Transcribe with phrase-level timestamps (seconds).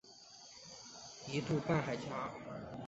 [1.27, 2.31] 一度半海峡。